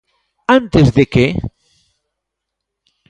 [0.57, 1.25] ¿Antes de que?